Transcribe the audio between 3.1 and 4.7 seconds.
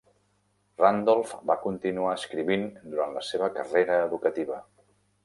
la seva carrera educativa.